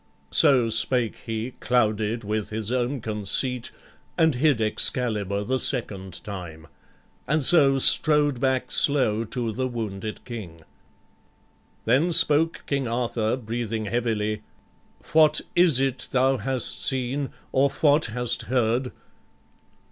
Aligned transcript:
So 0.31 0.71
spake 0.71 1.15
he, 1.27 1.51
clouded 1.59 2.23
with 2.23 2.49
his 2.49 2.71
own 2.71 3.01
conceit, 3.01 3.69
And 4.17 4.33
hid 4.33 4.59
Excalibur 4.59 5.43
the 5.43 5.59
second 5.59 6.23
time, 6.23 6.65
And 7.27 7.43
so 7.45 7.77
strode 7.77 8.39
back 8.41 8.71
slow 8.71 9.25
to 9.25 9.51
the 9.51 9.67
wounded 9.67 10.25
King. 10.25 10.61
Then 11.85 12.11
spoke 12.13 12.63
King 12.65 12.87
Arthur, 12.87 13.37
breathing 13.37 13.85
heavily: 13.85 14.41
"What 15.13 15.39
is 15.55 15.79
it 15.79 16.07
thou 16.09 16.37
hast 16.37 16.83
seen? 16.83 17.29
or 17.51 17.69
what 17.69 18.05
hast 18.07 18.41
heard?" 18.49 18.91